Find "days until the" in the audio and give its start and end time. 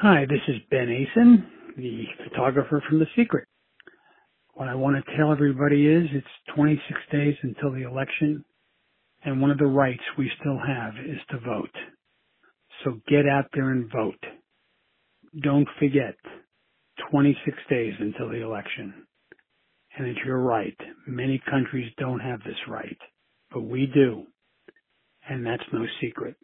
7.12-7.88, 17.70-18.42